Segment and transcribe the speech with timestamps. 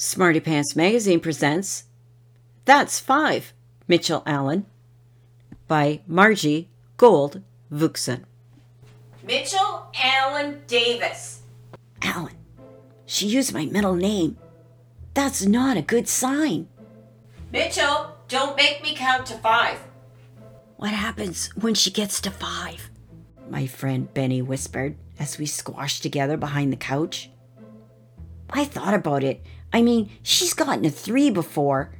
[0.00, 1.82] Smarty Pants Magazine presents
[2.66, 3.52] That's Five,
[3.88, 4.64] Mitchell Allen
[5.66, 8.22] by Margie Gold Vuxen.
[9.24, 11.42] Mitchell Allen Davis.
[12.00, 12.36] Allen,
[13.06, 14.38] she used my middle name.
[15.14, 16.68] That's not a good sign.
[17.50, 19.80] Mitchell, don't make me count to five.
[20.76, 22.88] What happens when she gets to five?
[23.50, 27.30] My friend Benny whispered as we squashed together behind the couch.
[28.48, 29.42] I thought about it.
[29.72, 31.90] I mean, she's gotten a three before.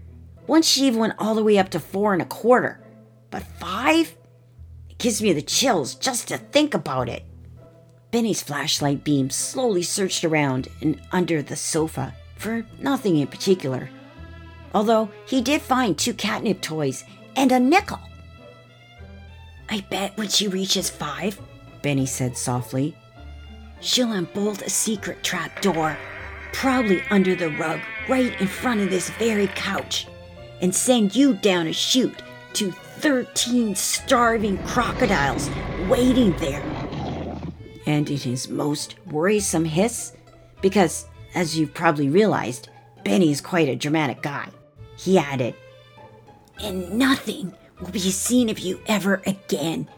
[0.47, 2.81] Once she even went all the way up to four and a quarter.
[3.31, 4.17] But five?
[4.89, 7.25] It gives me the chills just to think about it.
[8.11, 13.91] Benny's flashlight beam slowly searched around and under the sofa for nothing in particular.
[14.73, 17.05] Although he did find two catnip toys
[17.37, 18.01] and a nickel.
[19.69, 21.39] I bet when she reaches five,
[21.83, 22.97] Benny said softly,
[23.81, 25.99] she'll unbolt a secret trap door
[26.53, 30.07] probably under the rug right in front of this very couch,
[30.61, 32.23] and send you down a chute
[32.55, 35.51] to 13 starving crocodiles
[35.89, 36.63] waiting there.
[37.87, 40.13] And in his most worrisome hiss,
[40.61, 42.69] because, as you've probably realized,
[43.05, 44.49] Benny is quite a dramatic guy,
[44.97, 45.55] he added,
[46.63, 49.89] And nothing will be seen of you ever again,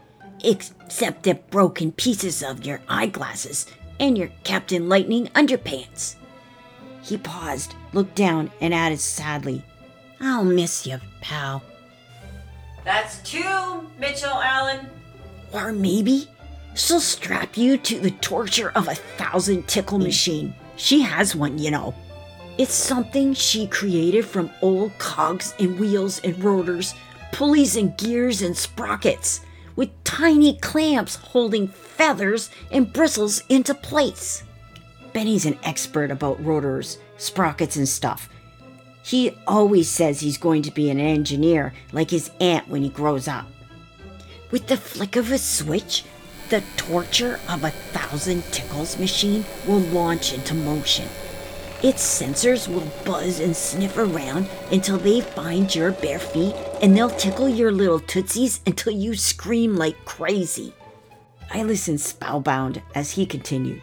[0.43, 3.65] except the broken pieces of your eyeglasses
[3.99, 6.15] and your Captain Lightning underpants.
[7.01, 9.63] He paused, looked down, and added sadly,
[10.19, 11.63] I'll miss you, pal.
[12.83, 14.87] That's two, Mitchell Allen.
[15.51, 16.27] Or maybe
[16.75, 20.03] she'll strap you to the torture of a thousand tickle mm.
[20.03, 20.55] machine.
[20.75, 21.93] She has one, you know.
[22.57, 26.93] It's something she created from old cogs and wheels and rotors,
[27.31, 29.41] pulleys and gears and sprockets,
[29.75, 34.43] with tiny clamps holding feathers and bristles into place.
[35.13, 38.29] Benny's an expert about rotors, sprockets, and stuff.
[39.03, 43.27] He always says he's going to be an engineer like his aunt when he grows
[43.27, 43.47] up.
[44.51, 46.03] With the flick of a switch,
[46.49, 51.07] the torture of a thousand tickles machine will launch into motion.
[51.81, 57.09] Its sensors will buzz and sniff around until they find your bare feet and they'll
[57.09, 60.73] tickle your little tootsies until you scream like crazy.
[61.49, 63.81] I listened spellbound as he continued.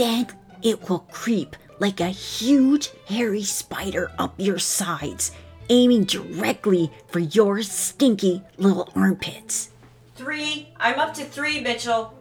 [0.00, 0.28] Then
[0.62, 5.30] it will creep like a huge hairy spider up your sides,
[5.68, 9.68] aiming directly for your stinky little armpits.
[10.16, 10.70] Three.
[10.78, 12.14] I'm up to three, Mitchell.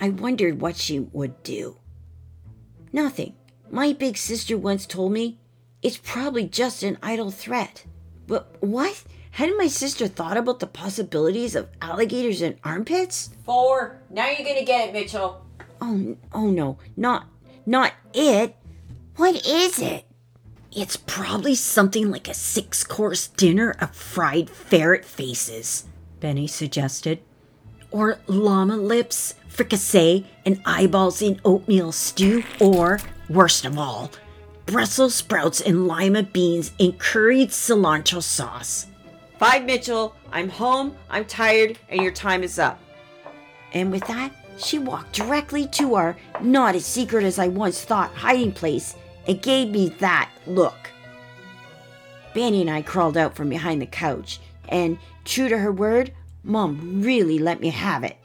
[0.00, 1.76] I wondered what she would do.
[2.92, 3.34] Nothing.
[3.68, 5.40] My big sister once told me
[5.82, 7.84] it's probably just an idle threat.
[8.28, 9.02] But what?
[9.32, 13.30] Hadn't my sister thought about the possibilities of alligators and armpits?
[13.44, 14.00] Four.
[14.08, 15.44] Now you're gonna get it, Mitchell.
[15.80, 17.26] Oh, oh no, not,
[17.66, 18.56] not it.
[19.16, 20.06] What is it?
[20.76, 25.84] It's probably something like a six course dinner of fried ferret faces,
[26.20, 27.20] Benny suggested.
[27.90, 32.98] Or llama lips, fricassee, and eyeballs in oatmeal stew, or,
[33.28, 34.10] worst of all,
[34.66, 38.86] Brussels sprouts and lima beans in curried cilantro sauce.
[39.38, 40.14] Five, Mitchell.
[40.32, 42.80] I'm home, I'm tired, and your time is up.
[43.72, 48.14] And with that, she walked directly to our not as secret as I once thought
[48.14, 50.90] hiding place and gave me that look.
[52.34, 56.12] Benny and I crawled out from behind the couch, and true to her word,
[56.42, 58.18] Mom really let me have it.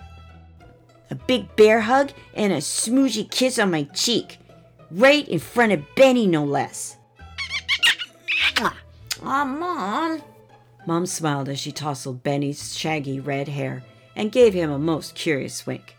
[1.11, 4.37] A big bear hug and a smoochy kiss on my cheek,
[4.91, 6.97] right in front of Benny, no less.
[9.23, 10.21] Aw, Mom.
[10.85, 13.83] Mom smiled as she tousled Benny's shaggy red hair
[14.15, 15.95] and gave him a most curious wink.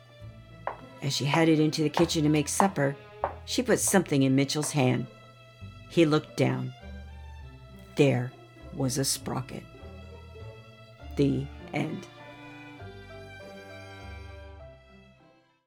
[1.03, 2.97] As she headed into the kitchen to make supper,
[3.45, 5.07] she put something in Mitchell's hand.
[5.89, 6.73] He looked down.
[7.97, 8.33] There
[8.75, 9.65] was a sprocket.
[11.17, 12.07] The end.